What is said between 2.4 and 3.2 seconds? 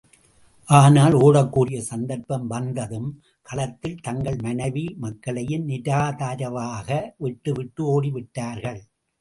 வந்ததும்,